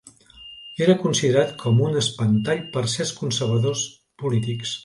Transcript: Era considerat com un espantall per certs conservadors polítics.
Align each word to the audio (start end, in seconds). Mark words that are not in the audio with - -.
Era 0.85 0.95
considerat 1.03 1.53
com 1.65 1.83
un 1.89 2.01
espantall 2.01 2.65
per 2.77 2.85
certs 2.97 3.15
conservadors 3.23 3.89
polítics. 4.25 4.79